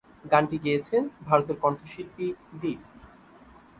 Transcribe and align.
গানটি 0.25 0.57
গেয়েছেন 0.65 1.03
ভারতের 1.27 1.57
কণ্ঠশিল্পী 1.63 2.27
দীপ। 2.61 2.79